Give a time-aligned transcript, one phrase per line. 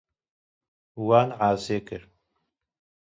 [1.05, 2.03] Wan asê kir.